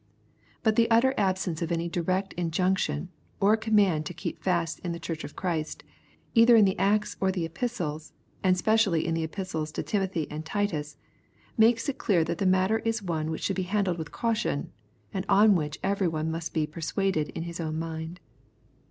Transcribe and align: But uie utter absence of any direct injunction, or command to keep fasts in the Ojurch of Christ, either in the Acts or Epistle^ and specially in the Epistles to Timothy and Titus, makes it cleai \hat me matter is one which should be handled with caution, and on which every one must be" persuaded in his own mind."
But 0.63 0.77
uie 0.77 0.87
utter 0.89 1.13
absence 1.15 1.61
of 1.61 1.71
any 1.71 1.87
direct 1.87 2.33
injunction, 2.33 3.09
or 3.39 3.55
command 3.55 4.07
to 4.07 4.15
keep 4.15 4.41
fasts 4.41 4.79
in 4.79 4.93
the 4.93 4.99
Ojurch 4.99 5.23
of 5.23 5.35
Christ, 5.35 5.83
either 6.33 6.55
in 6.55 6.65
the 6.65 6.75
Acts 6.79 7.15
or 7.21 7.31
Epistle^ 7.31 8.11
and 8.43 8.57
specially 8.57 9.05
in 9.05 9.13
the 9.13 9.21
Epistles 9.23 9.71
to 9.73 9.83
Timothy 9.83 10.25
and 10.31 10.43
Titus, 10.43 10.97
makes 11.55 11.87
it 11.87 11.99
cleai 11.99 12.27
\hat 12.27 12.41
me 12.41 12.47
matter 12.47 12.79
is 12.79 13.03
one 13.03 13.29
which 13.29 13.43
should 13.43 13.55
be 13.55 13.61
handled 13.61 13.99
with 13.99 14.11
caution, 14.11 14.71
and 15.13 15.23
on 15.29 15.53
which 15.53 15.77
every 15.83 16.07
one 16.07 16.31
must 16.31 16.51
be" 16.51 16.65
persuaded 16.65 17.29
in 17.35 17.43
his 17.43 17.59
own 17.59 17.77
mind." 17.77 18.19